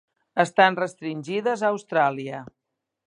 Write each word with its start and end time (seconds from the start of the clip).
Estan 0.43 0.77
restringides 0.79 1.65
a 1.67 1.71
Austràlia. 1.77 2.41